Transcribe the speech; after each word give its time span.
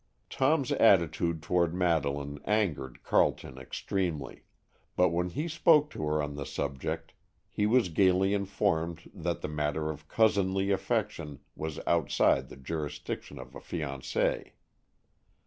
Tom's 0.31 0.71
attitude 0.71 1.43
toward 1.43 1.75
Madeleine 1.75 2.39
angered 2.45 3.03
Carleton 3.03 3.59
extremely, 3.59 4.41
but 4.95 5.09
when 5.09 5.29
he 5.29 5.47
spoke 5.47 5.91
to 5.91 6.03
her 6.07 6.23
on 6.23 6.33
the 6.33 6.43
subject 6.43 7.13
he 7.51 7.67
was 7.67 7.89
gaily 7.89 8.33
informed 8.33 9.11
that 9.13 9.41
the 9.41 9.47
matter 9.47 9.91
of 9.91 10.07
cousinly 10.07 10.71
affection 10.71 11.39
was 11.55 11.79
outside 11.85 12.49
the 12.49 12.57
jurisdiction 12.57 13.37
of 13.37 13.53
a 13.53 13.59
fiancée. 13.59 14.53